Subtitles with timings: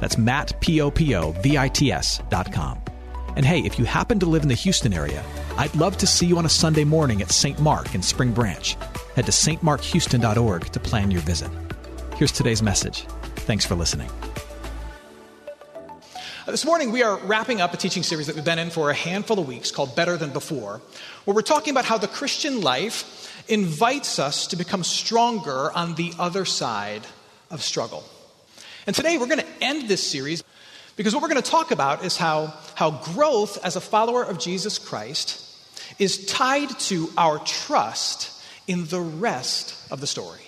[0.00, 2.80] That's Matt, P-O-P-O-V-I-T-S dot com.
[3.36, 5.24] And hey, if you happen to live in the Houston area,
[5.56, 7.58] I'd love to see you on a Sunday morning at St.
[7.58, 8.76] Mark in Spring Branch.
[9.16, 11.50] Head to stmarkhouston.org to plan your visit.
[12.16, 13.06] Here's today's message.
[13.36, 14.08] Thanks for listening.
[16.46, 18.90] Uh, this morning, we are wrapping up a teaching series that we've been in for
[18.90, 20.80] a handful of weeks called Better Than Before,
[21.24, 26.12] where we're talking about how the Christian life invites us to become stronger on the
[26.18, 27.02] other side
[27.50, 28.04] of struggle.
[28.86, 30.44] And today, we're going to end this series
[30.96, 34.38] because what we're going to talk about is how, how growth as a follower of
[34.38, 35.40] Jesus Christ
[35.98, 38.30] is tied to our trust
[38.66, 40.40] in the rest of the story.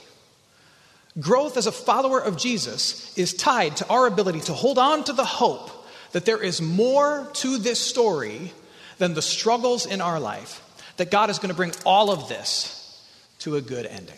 [1.18, 5.12] Growth as a follower of Jesus is tied to our ability to hold on to
[5.14, 5.70] the hope
[6.12, 8.52] that there is more to this story
[8.98, 10.62] than the struggles in our life,
[10.98, 13.02] that God is going to bring all of this
[13.40, 14.16] to a good ending.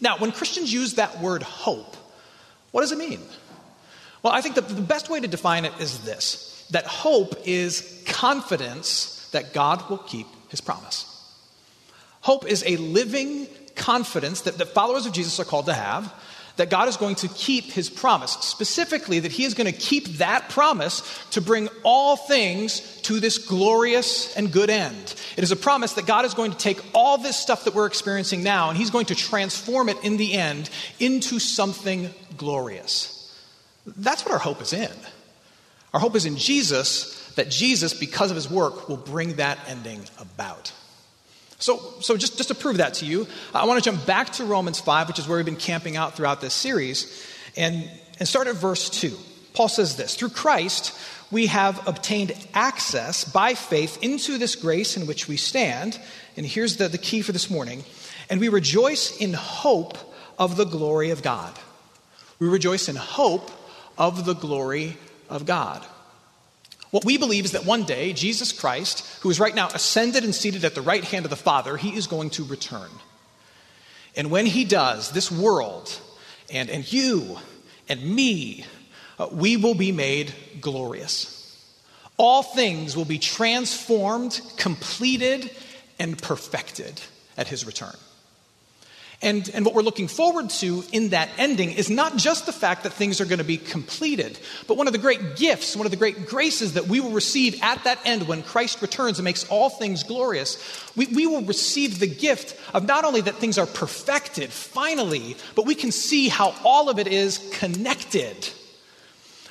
[0.00, 1.96] Now, when Christians use that word hope,
[2.72, 3.20] what does it mean?
[4.22, 8.02] Well, I think that the best way to define it is this that hope is
[8.06, 11.06] confidence that God will keep his promise.
[12.22, 16.12] Hope is a living confidence that, the followers of Jesus are called to have
[16.56, 20.06] that God is going to keep his promise, specifically, that he is going to keep
[20.18, 25.14] that promise to bring all things to this glorious and good end.
[25.36, 27.86] It is a promise that God is going to take all this stuff that we're
[27.86, 33.34] experiencing now and he's going to transform it in the end into something glorious.
[33.86, 34.92] That's what our hope is in.
[35.92, 40.02] Our hope is in Jesus, that Jesus, because of his work, will bring that ending
[40.18, 40.72] about.
[41.62, 44.44] So, so just, just to prove that to you, I want to jump back to
[44.44, 47.24] Romans 5, which is where we've been camping out throughout this series,
[47.56, 47.88] and,
[48.18, 49.16] and start at verse 2.
[49.54, 50.92] Paul says this Through Christ,
[51.30, 56.00] we have obtained access by faith into this grace in which we stand.
[56.36, 57.84] And here's the, the key for this morning.
[58.28, 59.98] And we rejoice in hope
[60.40, 61.56] of the glory of God.
[62.40, 63.52] We rejoice in hope
[63.96, 64.96] of the glory
[65.30, 65.86] of God.
[66.92, 70.34] What we believe is that one day, Jesus Christ, who is right now ascended and
[70.34, 72.90] seated at the right hand of the Father, he is going to return.
[74.14, 75.98] And when he does, this world
[76.52, 77.38] and, and you
[77.88, 78.66] and me,
[79.18, 81.38] uh, we will be made glorious.
[82.18, 85.50] All things will be transformed, completed,
[85.98, 87.00] and perfected
[87.38, 87.96] at his return.
[89.22, 92.82] And, and what we're looking forward to in that ending is not just the fact
[92.82, 95.92] that things are going to be completed, but one of the great gifts, one of
[95.92, 99.48] the great graces that we will receive at that end when Christ returns and makes
[99.48, 100.58] all things glorious.
[100.96, 105.66] We, we will receive the gift of not only that things are perfected finally, but
[105.66, 108.48] we can see how all of it is connected.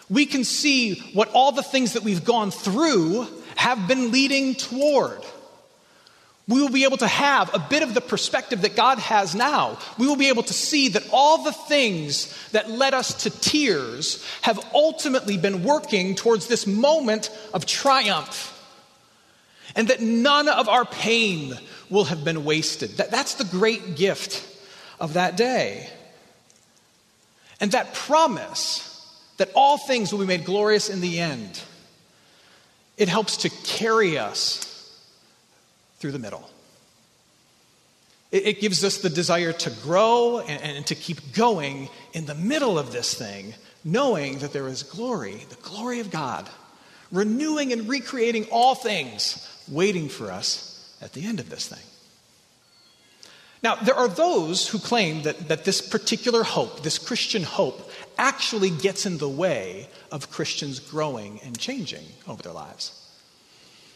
[0.09, 5.23] We can see what all the things that we've gone through have been leading toward
[6.51, 9.79] we will be able to have a bit of the perspective that God has now.
[9.97, 14.23] We will be able to see that all the things that led us to tears
[14.41, 18.49] have ultimately been working towards this moment of triumph.
[19.77, 21.57] And that none of our pain
[21.89, 22.91] will have been wasted.
[22.97, 24.45] That, that's the great gift
[24.99, 25.89] of that day.
[27.61, 28.87] And that promise
[29.37, 31.61] that all things will be made glorious in the end,
[32.97, 34.70] it helps to carry us
[36.01, 36.49] through the middle.
[38.31, 42.35] It, it gives us the desire to grow and, and to keep going in the
[42.35, 43.53] middle of this thing,
[43.83, 46.49] knowing that there is glory, the glory of God,
[47.11, 51.79] renewing and recreating all things, waiting for us at the end of this thing.
[53.63, 58.71] Now, there are those who claim that, that this particular hope, this Christian hope, actually
[58.71, 63.00] gets in the way of Christians growing and changing over their lives.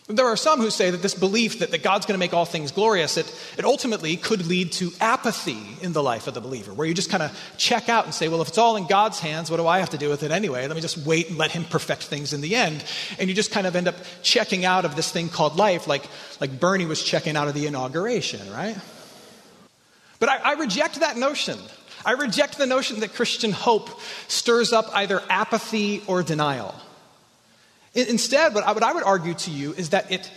[0.08, 2.46] There are some who say that this belief that, that God's going to make all
[2.46, 3.26] things glorious, it,
[3.58, 7.10] it ultimately could lead to apathy in the life of the believer, where you just
[7.10, 9.66] kind of check out and say, well, if it's all in God's hands, what do
[9.66, 10.68] I have to do with it anyway?
[10.68, 12.86] Let me just wait and let Him perfect things in the end.
[13.18, 16.04] And you just kind of end up checking out of this thing called life, like,
[16.40, 18.78] like Bernie was checking out of the inauguration, right?
[20.20, 21.58] But I, I reject that notion.
[22.06, 23.90] I reject the notion that Christian hope
[24.28, 26.76] stirs up either apathy or denial.
[27.96, 30.30] Instead, what I, what I would argue to you is that it,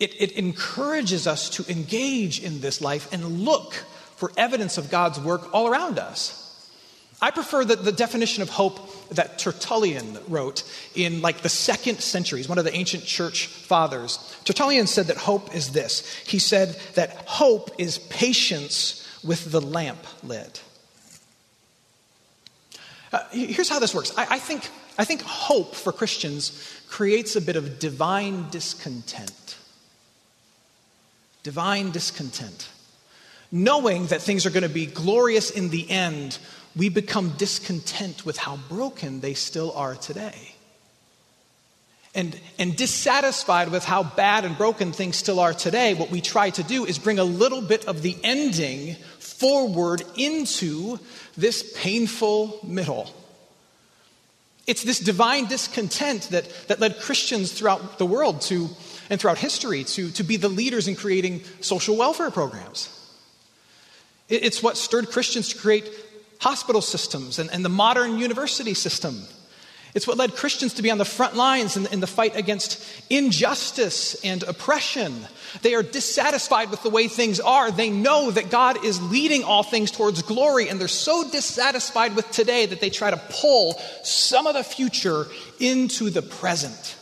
[0.00, 3.74] it, it encourages us to engage in this life and look
[4.16, 6.36] for evidence of God's work all around us.
[7.22, 10.62] I prefer the, the definition of hope that Tertullian wrote
[10.94, 12.38] in like the second century.
[12.38, 14.18] He's one of the ancient church fathers.
[14.44, 16.06] Tertullian said that hope is this.
[16.26, 20.62] He said that hope is patience with the lamp lit.
[23.12, 24.12] Uh, here's how this works.
[24.16, 29.56] I, I, think, I think hope for Christians creates a bit of divine discontent.
[31.42, 32.68] Divine discontent.
[33.50, 36.38] Knowing that things are going to be glorious in the end
[36.76, 40.54] we become discontent with how broken they still are today.
[42.14, 46.50] And, and dissatisfied with how bad and broken things still are today, what we try
[46.50, 50.98] to do is bring a little bit of the ending forward into
[51.36, 53.14] this painful middle.
[54.66, 58.68] It's this divine discontent that, that led Christians throughout the world to,
[59.08, 62.96] and throughout history to, to be the leaders in creating social welfare programs.
[64.28, 65.90] It's what stirred Christians to create
[66.40, 69.22] hospital systems and, and the modern university system.
[69.94, 72.84] It's what led Christians to be on the front lines in, in, the fight against
[73.10, 75.26] injustice and oppression.
[75.62, 77.70] They are dissatisfied with the way things are.
[77.70, 82.30] They know that God is leading all things towards glory, and they're so dissatisfied with
[82.30, 85.26] today that they try to pull some of the future
[85.58, 86.96] into the present.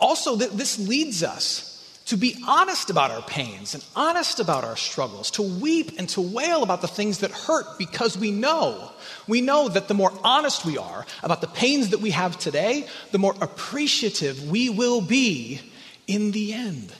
[0.00, 1.75] Also, th- this leads us
[2.06, 6.20] to be honest about our pains and honest about our struggles, to weep and to
[6.20, 8.92] wail about the things that hurt because we know.
[9.26, 12.86] We know that the more honest we are about the pains that we have today,
[13.10, 15.60] the more appreciative we will be
[16.06, 16.92] in the end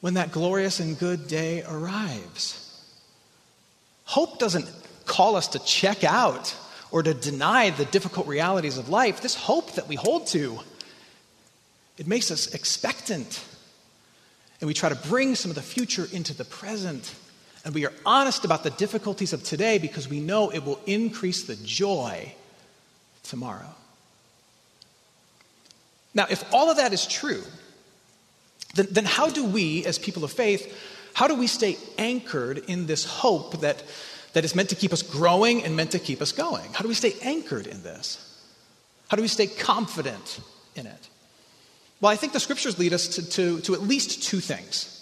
[0.00, 2.64] when that glorious and good day arrives.
[4.04, 4.66] Hope doesn't
[5.04, 6.56] call us to check out
[6.90, 9.20] or to deny the difficult realities of life.
[9.20, 10.58] This hope that we hold to,
[11.98, 13.44] it makes us expectant
[14.60, 17.14] and we try to bring some of the future into the present.
[17.64, 21.44] And we are honest about the difficulties of today because we know it will increase
[21.44, 22.34] the joy
[23.22, 23.74] tomorrow.
[26.14, 27.44] Now, if all of that is true,
[28.74, 30.76] then, then how do we, as people of faith,
[31.14, 33.82] how do we stay anchored in this hope that,
[34.32, 36.72] that is meant to keep us growing and meant to keep us going?
[36.72, 38.24] How do we stay anchored in this?
[39.08, 40.40] How do we stay confident
[40.74, 41.08] in it?
[42.00, 44.94] Well, I think the scriptures lead us to, to, to at least two things.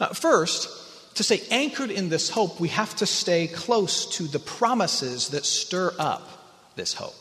[0.00, 0.68] Uh, first,
[1.16, 5.44] to stay anchored in this hope, we have to stay close to the promises that
[5.44, 6.28] stir up
[6.74, 7.14] this hope.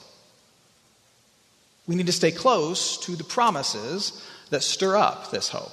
[1.88, 5.72] We need to stay close to the promises that stir up this hope.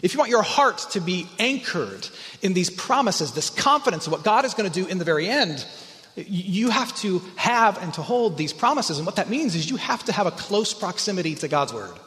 [0.00, 2.08] If you want your heart to be anchored
[2.40, 5.28] in these promises, this confidence of what God is going to do in the very
[5.28, 5.66] end,
[6.14, 8.98] you have to have and to hold these promises.
[8.98, 11.98] And what that means is you have to have a close proximity to God's word.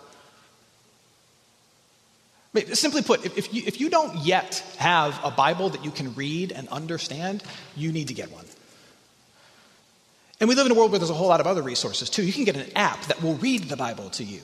[2.73, 6.51] Simply put, if you, if you don't yet have a Bible that you can read
[6.51, 7.43] and understand,
[7.77, 8.45] you need to get one.
[10.41, 12.23] And we live in a world where there's a whole lot of other resources too.
[12.23, 14.41] You can get an app that will read the Bible to you.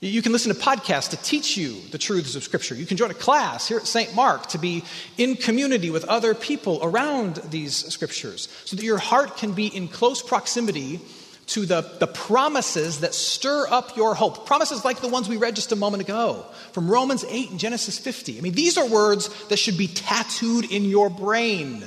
[0.00, 2.74] You can listen to podcasts to teach you the truths of Scripture.
[2.74, 4.14] You can join a class here at St.
[4.14, 4.84] Mark to be
[5.18, 9.88] in community with other people around these Scriptures so that your heart can be in
[9.88, 11.00] close proximity
[11.46, 14.46] to the, the promises that stir up your hope.
[14.46, 17.98] Promises like the ones we read just a moment ago from Romans 8 and Genesis
[17.98, 18.38] 50.
[18.38, 21.82] I mean, these are words that should be tattooed in your brain.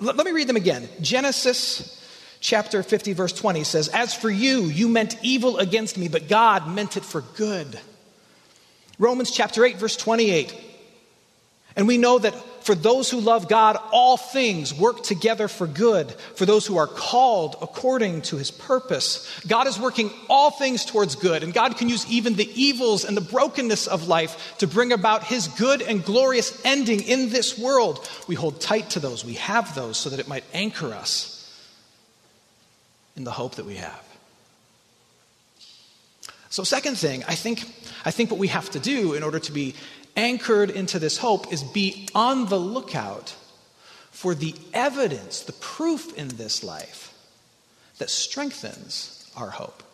[0.00, 0.88] Let, let me read them again.
[1.00, 1.94] Genesis
[2.40, 6.68] chapter 50, verse 20 says, As for you, you meant evil against me, but God
[6.68, 7.78] meant it for good.
[8.98, 10.54] Romans chapter 8, verse 28.
[11.76, 12.34] And we know that
[12.68, 16.86] for those who love God, all things work together for good, for those who are
[16.86, 19.26] called according to his purpose.
[19.46, 23.16] God is working all things towards good, and God can use even the evils and
[23.16, 28.06] the brokenness of life to bring about his good and glorious ending in this world.
[28.26, 31.50] We hold tight to those, we have those, so that it might anchor us
[33.16, 34.04] in the hope that we have.
[36.50, 37.64] So, second thing, I think,
[38.04, 39.74] I think what we have to do in order to be
[40.18, 43.36] anchored into this hope is be on the lookout
[44.10, 47.14] for the evidence, the proof in this life
[47.98, 49.84] that strengthens our hope.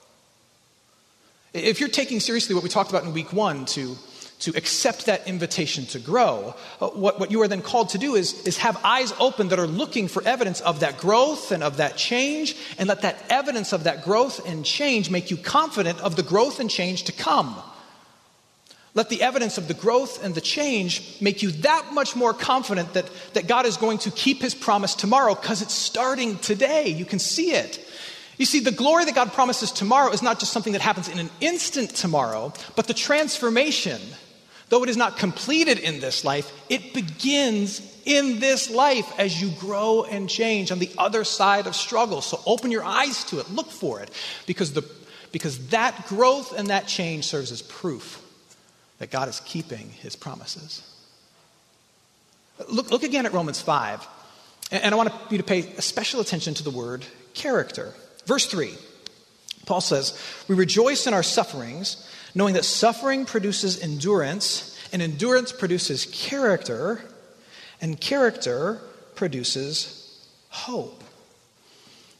[1.52, 3.97] If you're taking seriously what we talked about in week one to,
[4.40, 8.14] to accept that invitation to grow, uh, what, what you are then called to do
[8.14, 11.76] is, is have eyes open that are looking for evidence of that growth and of
[11.76, 16.16] that change, and let that evidence of that growth and change make you confident of
[16.16, 17.54] the growth and change to come.
[18.94, 22.94] Let the evidence of the growth and the change make you that much more confident
[22.94, 26.88] that, that God is going to keep his promise tomorrow because it's starting today.
[26.88, 27.80] You can see it.
[28.38, 31.18] You see, the glory that God promises tomorrow is not just something that happens in
[31.18, 34.00] an instant tomorrow, but the transformation,
[34.68, 39.50] though it is not completed in this life, it begins in this life as you
[39.58, 42.20] grow and change on the other side of struggle.
[42.20, 44.10] So open your eyes to it, look for it,
[44.46, 44.84] because, the,
[45.32, 48.24] because that growth and that change serves as proof
[49.04, 50.82] that God is keeping his promises.
[52.70, 54.08] Look, look again at Romans 5,
[54.73, 57.92] and I want you to pay special attention to the word character.
[58.25, 58.73] Verse 3,
[59.66, 60.18] Paul says,
[60.49, 67.04] We rejoice in our sufferings, knowing that suffering produces endurance, and endurance produces character,
[67.82, 68.80] and character
[69.16, 71.04] produces hope.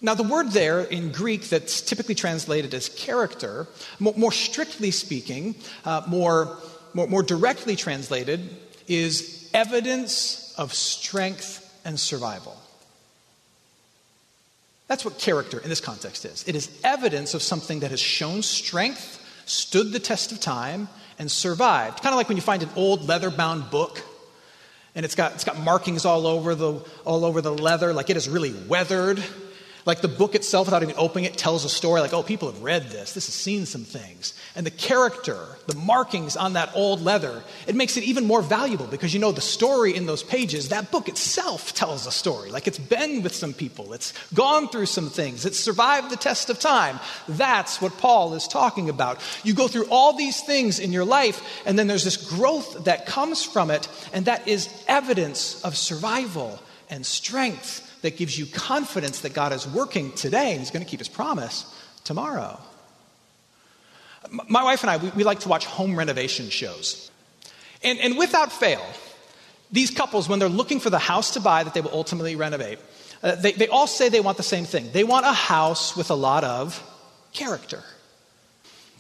[0.05, 3.67] Now, the word there in Greek that's typically translated as character,
[3.99, 5.55] more, strictly speaking,
[5.87, 6.59] uh, more,
[6.95, 8.49] more, more directly translated,
[8.89, 12.57] is evidence of strength and survival.
[14.87, 16.47] That's what character in this context is.
[16.47, 21.31] It is evidence of something that has shown strength, stood the test of time, and
[21.31, 22.03] survived.
[22.03, 24.03] Kind of like when you find an old leather bound book
[24.95, 28.17] and it's got, it's got markings all over, the, all over the leather, like it
[28.17, 29.23] is really weathered.
[29.87, 32.63] Like the book itself, without even opening it, tells a story like, oh, people have
[32.63, 33.13] read this.
[33.13, 34.33] This has seen some things.
[34.57, 38.87] And the character, the markings on that old leather, it makes it even more valuable
[38.87, 42.51] because you know the story in those pages, that book itself tells a story.
[42.51, 46.49] Like it's been with some people, it's gone through some things, it's survived the test
[46.49, 46.99] of time.
[47.29, 49.21] That's what Paul is talking about.
[49.43, 53.05] You go through all these things in your life, and then there's this growth that
[53.05, 59.21] comes from it, and that is evidence of survival and strength that gives you confidence
[59.21, 61.65] that God is working today and He's going to keep His promise
[62.05, 62.61] tomorrow.
[64.31, 67.11] My wife and I, we, we like to watch home renovation shows.
[67.83, 68.85] And, and without fail,
[69.73, 72.79] these couples, when they're looking for the house to buy that they will ultimately renovate,
[73.23, 74.91] uh, they, they all say they want the same thing.
[74.93, 76.83] They want a house with a lot of
[77.33, 77.83] character.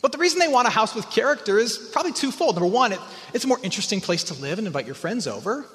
[0.00, 2.54] But the reason they want a house with character is probably twofold.
[2.54, 3.00] Number one, it,
[3.34, 5.66] it's a more interesting place to live and invite your friends over.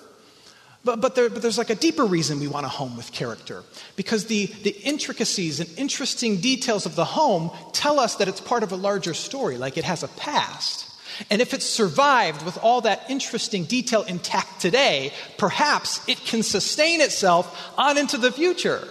[0.84, 3.64] But, but, there, but, there's like a deeper reason we want a home with character.
[3.96, 8.64] Because the, the intricacies and interesting details of the home tell us that it's part
[8.64, 10.86] of a larger story, like it has a past.
[11.30, 17.02] And if it's survived with all that interesting detail intact today, perhaps it can sustain
[17.02, 18.88] itself on into the future.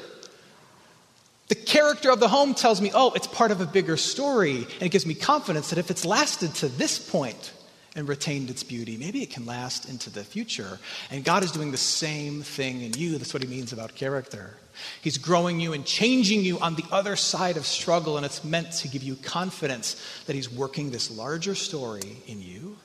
[1.49, 4.57] The character of the home tells me, oh, it's part of a bigger story.
[4.57, 7.55] And it gives me confidence that if it's lasted to this point,
[7.99, 8.97] and retained its beauty.
[8.97, 10.79] Maybe it can last into the future.
[11.11, 13.19] And God is doing the same thing in you.
[13.19, 14.55] That's what he means about character.
[15.03, 18.71] He's growing you and changing you on the other side of struggle, and it's meant
[18.75, 22.77] to give you confidence that he's working this larger story in you.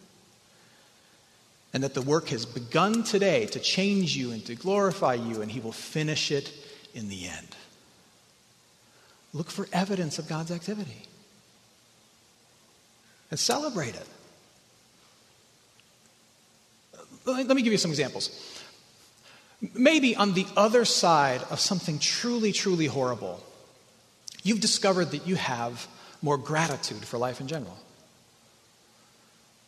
[1.75, 5.51] And that the work has begun today to change you and to glorify you, and
[5.51, 6.51] he will finish it
[6.95, 7.55] in the end.
[9.31, 11.03] Look for evidence of God's activity
[13.29, 14.07] and celebrate it.
[17.25, 18.29] Let me give you some examples.
[19.73, 23.41] Maybe on the other side of something truly, truly horrible,
[24.43, 25.87] you've discovered that you have
[26.21, 27.77] more gratitude for life in general.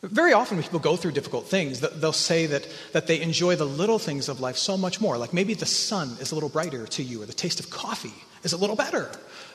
[0.01, 3.65] Very often, when people go through difficult things, they'll say that, that they enjoy the
[3.65, 5.17] little things of life so much more.
[5.17, 8.13] Like maybe the sun is a little brighter to you, or the taste of coffee
[8.43, 9.09] is a little better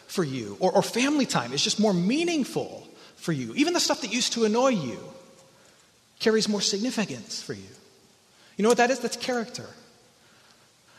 [0.06, 3.54] for you, or, or family time is just more meaningful for you.
[3.54, 4.98] Even the stuff that used to annoy you
[6.18, 7.62] carries more significance for you.
[8.60, 8.98] You know what that is?
[8.98, 9.64] That's character.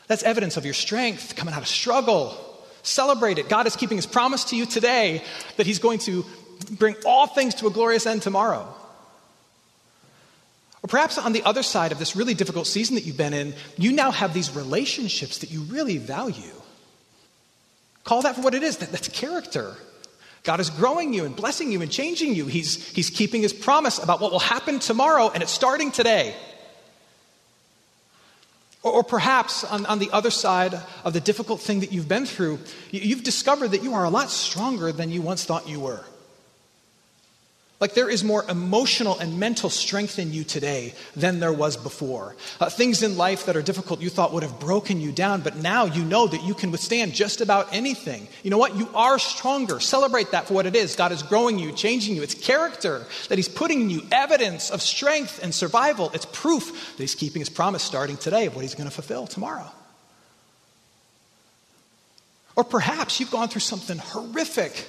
[0.08, 2.36] That's evidence of your strength coming out of struggle.
[2.82, 3.48] Celebrate it.
[3.48, 5.22] God is keeping his promise to you today
[5.58, 6.26] that he's going to
[6.72, 8.66] bring all things to a glorious end tomorrow.
[10.82, 13.54] Or perhaps on the other side of this really difficult season that you've been in,
[13.78, 16.60] you now have these relationships that you really value.
[18.02, 18.78] Call that for what it is.
[18.78, 19.76] That, that's character.
[20.42, 22.46] God is growing you and blessing you and changing you.
[22.46, 26.34] He's, he's keeping his promise about what will happen tomorrow, and it's starting today.
[28.82, 30.74] Or, or perhaps on, on, the other side
[31.04, 32.58] of the difficult thing that you've been through,
[32.90, 36.04] you've discovered that you are a lot stronger than you once thought you were.
[37.82, 42.36] Like there is more emotional and mental strength in you today than there was before.
[42.60, 45.56] Uh, things in life that are difficult you thought would have broken you down, but
[45.56, 48.28] now you know that you can withstand just about anything.
[48.44, 48.76] You know what?
[48.76, 49.80] You are stronger.
[49.80, 50.94] Celebrate that for what it is.
[50.94, 52.22] God is growing you, changing you.
[52.22, 56.12] It's character that He's putting in you, evidence of strength and survival.
[56.14, 59.26] It's proof that He's keeping His promise starting today of what He's going to fulfill
[59.26, 59.68] tomorrow.
[62.54, 64.86] Or perhaps you've gone through something horrific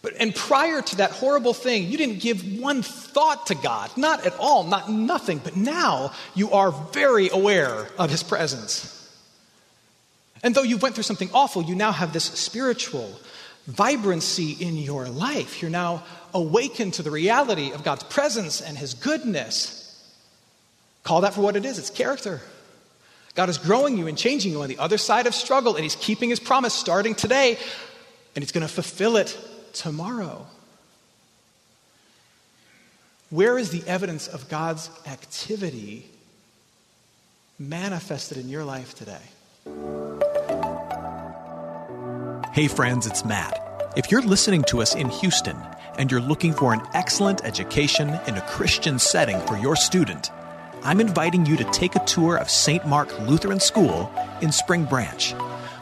[0.00, 4.24] but, and prior to that horrible thing, you didn't give one thought to God, not
[4.26, 5.38] at all, not nothing.
[5.38, 8.94] But now you are very aware of His presence.
[10.42, 13.12] And though you went through something awful, you now have this spiritual
[13.66, 15.60] vibrancy in your life.
[15.60, 19.84] You're now awakened to the reality of God's presence and His goodness.
[21.02, 22.40] Call that for what it is it's character.
[23.34, 25.96] God is growing you and changing you on the other side of struggle, and He's
[25.96, 27.58] keeping His promise starting today,
[28.36, 29.36] and He's going to fulfill it
[29.78, 30.44] tomorrow.
[33.30, 36.06] Where is the evidence of God's activity
[37.58, 39.22] manifested in your life today?
[42.52, 43.54] Hey, friends, it's Matt.
[43.96, 45.56] If you're listening to us in Houston
[45.96, 50.32] and you're looking for an excellent education in a Christian setting for your student,
[50.82, 52.84] I'm inviting you to take a tour of St.
[52.86, 55.34] Mark Lutheran School in Spring Branch.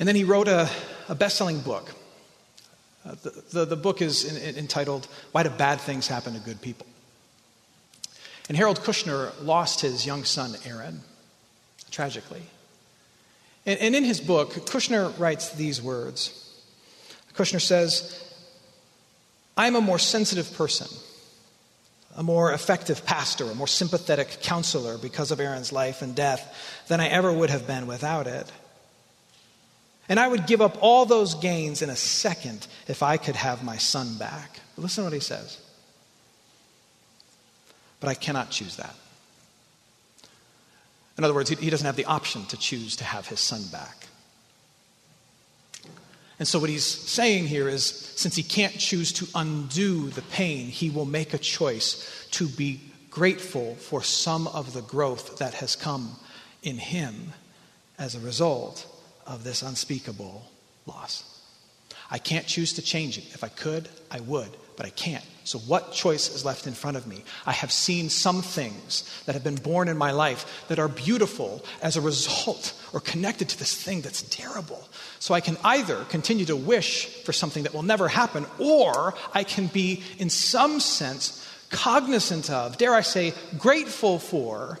[0.00, 0.68] and then he wrote a,
[1.08, 1.92] a best selling book.
[3.04, 6.40] Uh, the, the, the, book is in, in, entitled Why Do Bad Things Happen to
[6.40, 6.86] Good People?
[8.48, 11.02] And Harold Kushner lost his young son, Aaron,
[11.90, 12.42] tragically.
[13.64, 16.36] And, and in his book, Kushner writes these words
[17.34, 18.26] Kushner says,
[19.56, 20.88] I'm a more sensitive person,
[22.16, 27.00] a more effective pastor, a more sympathetic counselor because of Aaron's life and death than
[27.00, 28.50] I ever would have been without it.
[30.10, 33.62] And I would give up all those gains in a second if I could have
[33.62, 34.58] my son back.
[34.74, 35.56] But listen to what he says.
[38.00, 38.96] But I cannot choose that.
[41.16, 44.08] In other words, he doesn't have the option to choose to have his son back.
[46.40, 50.66] And so, what he's saying here is since he can't choose to undo the pain,
[50.66, 55.76] he will make a choice to be grateful for some of the growth that has
[55.76, 56.16] come
[56.62, 57.32] in him
[57.98, 58.86] as a result
[59.26, 60.50] of this unspeakable
[60.86, 61.24] loss.
[62.10, 63.24] I can't choose to change it.
[63.34, 65.24] If I could, I would, but I can't.
[65.44, 67.22] So, what choice is left in front of me?
[67.46, 71.64] I have seen some things that have been born in my life that are beautiful
[71.82, 74.88] as a result or connected to this thing that's terrible.
[75.18, 79.44] So, I can either continue to wish for something that will never happen, or I
[79.44, 84.80] can be, in some sense, cognizant of, dare I say, grateful for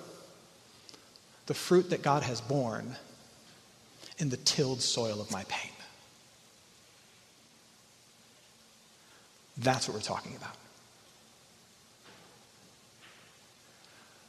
[1.46, 2.96] the fruit that God has borne
[4.20, 5.72] in the tilled soil of my pain.
[9.58, 10.56] That's what we're talking about.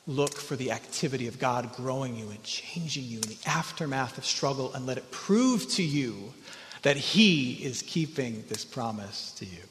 [0.08, 4.26] Look for the activity of God growing you and changing you in the aftermath of
[4.26, 6.34] struggle and let it prove to you
[6.82, 9.62] that He is keeping this promise to you.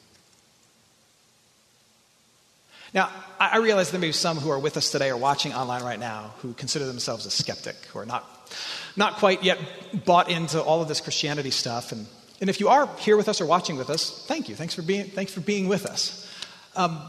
[2.93, 5.83] Now, I realize there may be some who are with us today or watching online
[5.83, 8.51] right now who consider themselves a skeptic who are not
[8.95, 9.59] not quite yet
[10.05, 11.91] bought into all of this Christianity stuff.
[11.91, 12.07] And,
[12.39, 14.55] and if you are here with us or watching with us, thank you.
[14.55, 16.27] Thanks for being, thanks for being with us.
[16.75, 17.01] Um,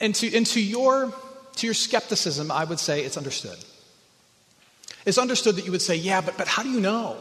[0.00, 1.12] and to, and to, your,
[1.56, 3.56] to your skepticism, I would say it's understood.
[5.06, 7.16] It's understood that you would say, yeah, but, but how do you know?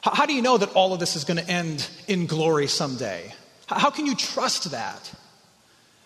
[0.00, 2.66] How, how do you know that all of this is going to end in glory
[2.66, 3.32] someday?
[3.66, 5.12] How, how can you trust that?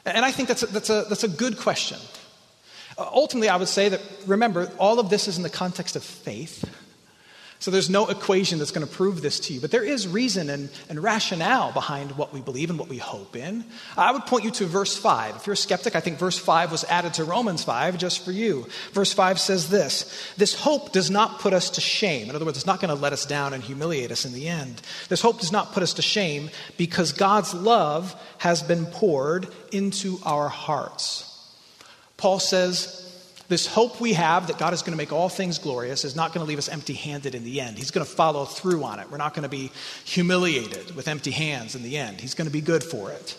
[0.05, 1.99] And I think that's a, that's a, that's a good question.
[2.97, 6.03] Uh, ultimately, I would say that, remember, all of this is in the context of
[6.03, 6.65] faith.
[7.63, 9.61] So there's no equation that's going to prove this to you.
[9.61, 13.37] But there is reason and, and rationale behind what we believe and what we hope
[13.37, 13.65] in.
[13.97, 15.37] I would point you to verse 5.
[15.37, 18.33] If you're a skeptic, I think verse 5 was added to Romans 5 just for
[18.33, 18.67] you.
[18.95, 22.29] Verse 5 says this This hope does not put us to shame.
[22.29, 24.49] In other words, it's not going to let us down and humiliate us in the
[24.49, 24.83] end.
[25.09, 30.19] This hope does not put us to shame because God's love has been poured into
[30.25, 31.32] our hearts.
[32.23, 36.05] Paul says, this hope we have that God is going to make all things glorious
[36.05, 37.77] is not going to leave us empty handed in the end.
[37.77, 39.11] He's going to follow through on it.
[39.11, 39.73] We're not going to be
[40.05, 42.21] humiliated with empty hands in the end.
[42.21, 43.37] He's going to be good for it.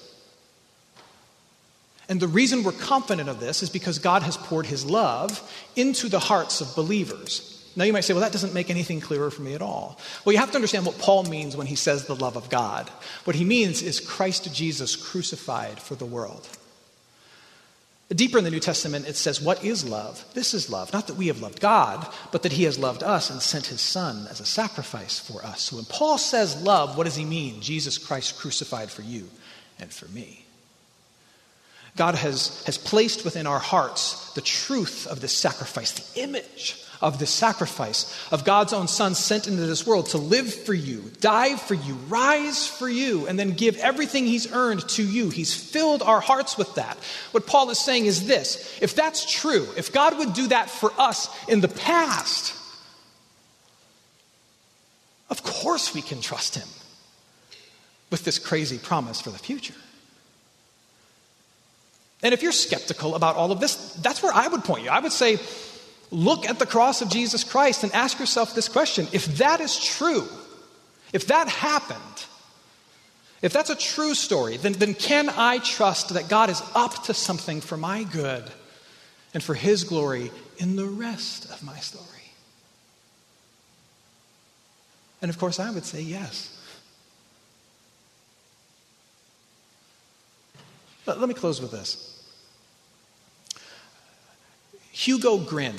[2.09, 5.41] And the reason we're confident of this is because God has poured his love
[5.77, 7.71] into the hearts of believers.
[7.77, 9.97] Now you might say, well, that doesn't make anything clearer for me at all.
[10.25, 12.89] Well, you have to understand what Paul means when he says the love of God.
[13.23, 16.49] What he means is Christ Jesus crucified for the world.
[18.09, 20.23] Deeper in the New Testament, it says, What is love?
[20.33, 20.91] This is love.
[20.93, 23.81] Not that we have loved God, but that He has loved us and sent His
[23.81, 25.61] Son as a sacrifice for us.
[25.61, 27.61] So when Paul says love, what does he mean?
[27.61, 29.29] Jesus Christ crucified for you
[29.79, 30.45] and for me.
[31.95, 37.19] God has, has placed within our hearts the truth of this sacrifice, the image of
[37.19, 41.55] the sacrifice of God's own Son sent into this world to live for you, die
[41.55, 45.29] for you, rise for you, and then give everything He's earned to you.
[45.29, 46.97] He's filled our hearts with that.
[47.31, 50.91] What Paul is saying is this if that's true, if God would do that for
[50.97, 52.55] us in the past,
[55.29, 56.67] of course we can trust Him
[58.09, 59.73] with this crazy promise for the future.
[62.23, 64.89] And if you're skeptical about all of this, that's where I would point you.
[64.89, 65.39] I would say,
[66.13, 69.83] look at the cross of Jesus Christ and ask yourself this question if that is
[69.83, 70.27] true,
[71.11, 71.99] if that happened,
[73.41, 77.13] if that's a true story, then, then can I trust that God is up to
[77.13, 78.43] something for my good
[79.33, 82.07] and for His glory in the rest of my story?
[85.21, 86.49] And of course, I would say yes.
[91.05, 92.09] But let me close with this.
[94.91, 95.75] Hugo Gryn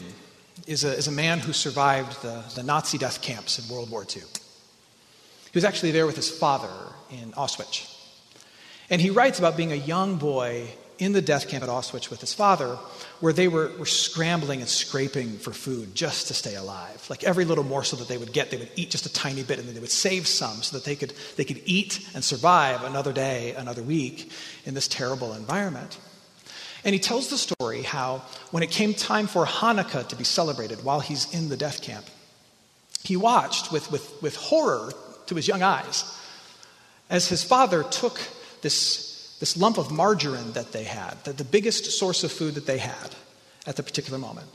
[0.66, 4.02] is a, is a man who survived the, the Nazi death camps in World War
[4.02, 4.22] II.
[4.22, 6.72] He was actually there with his father
[7.10, 7.90] in Auschwitz.
[8.90, 12.20] And he writes about being a young boy in the death camp at Auschwitz with
[12.20, 12.76] his father,
[13.20, 17.04] where they were, were scrambling and scraping for food just to stay alive.
[17.10, 19.58] Like every little morsel that they would get, they would eat just a tiny bit
[19.58, 22.84] and then they would save some so that they could, they could eat and survive
[22.84, 24.30] another day, another week
[24.64, 25.98] in this terrible environment.
[26.84, 30.84] And he tells the story how, when it came time for Hanukkah to be celebrated
[30.84, 32.04] while he's in the death camp,
[33.02, 34.92] he watched with, with, with horror
[35.26, 36.04] to his young eyes
[37.10, 38.20] as his father took
[38.62, 42.66] this, this lump of margarine that they had, the, the biggest source of food that
[42.66, 43.14] they had
[43.66, 44.48] at the particular moment.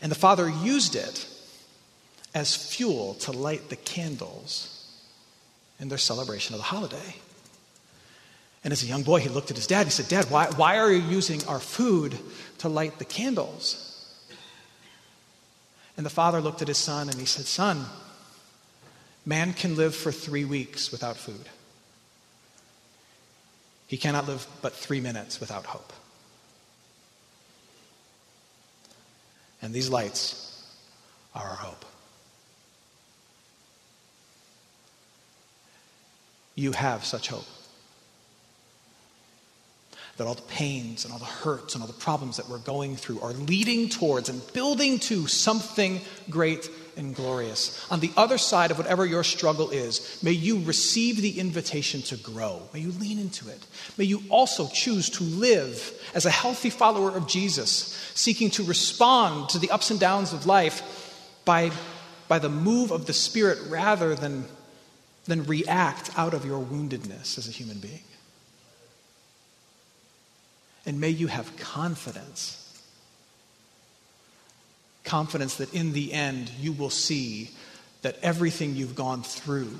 [0.00, 1.26] And the father used it
[2.34, 4.68] as fuel to light the candles
[5.78, 7.16] in their celebration of the holiday.
[8.64, 9.86] And as a young boy, he looked at his dad.
[9.86, 12.16] He said, Dad, why, why are you using our food
[12.58, 13.88] to light the candles?
[15.96, 17.84] And the father looked at his son and he said, Son,
[19.26, 21.48] man can live for three weeks without food.
[23.88, 25.92] He cannot live but three minutes without hope.
[29.60, 30.72] And these lights
[31.34, 31.84] are our hope.
[36.54, 37.46] You have such hope
[40.16, 42.96] that all the pains and all the hurts and all the problems that we're going
[42.96, 47.86] through are leading towards and building to something great and glorious.
[47.90, 52.16] On the other side of whatever your struggle is, may you receive the invitation to
[52.16, 52.62] grow.
[52.74, 53.64] May you lean into it.
[53.96, 59.48] May you also choose to live as a healthy follower of Jesus, seeking to respond
[59.50, 60.82] to the ups and downs of life
[61.44, 61.70] by,
[62.28, 64.44] by the move of the Spirit rather than,
[65.24, 68.02] than react out of your woundedness as a human being.
[70.84, 72.58] And may you have confidence.
[75.04, 77.50] Confidence that in the end you will see
[78.02, 79.76] that everything you've gone through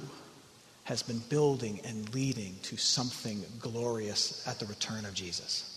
[0.84, 5.68] has been building and leading to something glorious at the return of Jesus.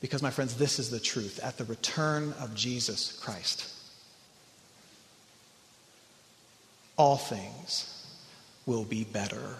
[0.00, 1.40] Because, my friends, this is the truth.
[1.42, 3.70] At the return of Jesus Christ,
[6.96, 8.06] all things
[8.64, 9.56] will be better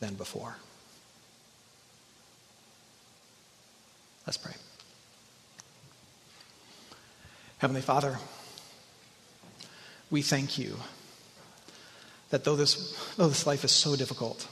[0.00, 0.56] than before.
[4.28, 4.52] Let's pray.
[7.56, 8.18] Heavenly Father,
[10.10, 10.76] we thank you
[12.28, 14.46] that though this, though this life is so difficult,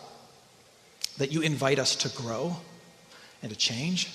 [1.19, 2.57] that you invite us to grow
[3.43, 4.09] and to change,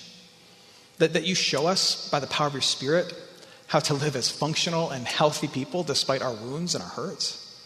[0.98, 3.14] that, that you show us by the power of your Spirit
[3.68, 7.62] how to live as functional and healthy people despite our wounds and our hurts.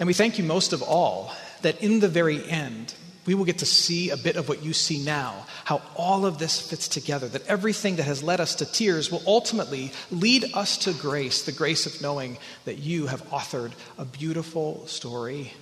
[0.00, 2.92] And we thank you most of all that in the very end,
[3.24, 6.38] we will get to see a bit of what you see now, how all of
[6.38, 10.76] this fits together, that everything that has led us to tears will ultimately lead us
[10.78, 15.52] to grace, the grace of knowing that you have authored a beautiful story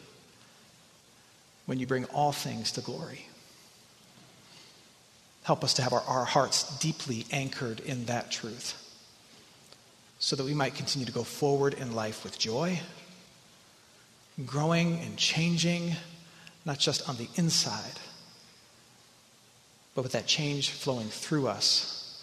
[1.67, 3.27] when you bring all things to glory.
[5.43, 8.77] Help us to have our, our hearts deeply anchored in that truth
[10.19, 12.81] so that we might continue to go forward in life with joy,
[14.47, 15.95] growing and changing
[16.65, 17.99] not just on the inside,
[19.95, 22.23] but with that change flowing through us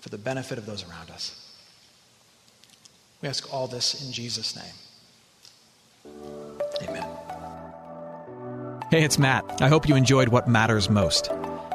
[0.00, 1.36] for the benefit of those around us.
[3.22, 4.64] We ask all this in Jesus' name.
[6.82, 7.06] Amen.
[8.90, 9.60] Hey, it's Matt.
[9.60, 11.30] I hope you enjoyed what matters most.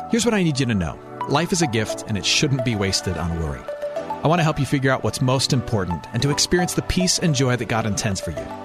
[0.10, 2.76] Here's what I need you to know life is a gift, and it shouldn't be
[2.76, 3.62] wasted on worry.
[4.24, 7.20] I want to help you figure out what's most important and to experience the peace
[7.20, 8.65] and joy that God intends for you.